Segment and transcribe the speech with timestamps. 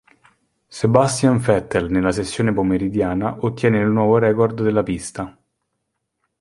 [0.67, 5.37] Sebastian Vettel, nella sessione pomeridiana, ottiene il nuovo record della pista.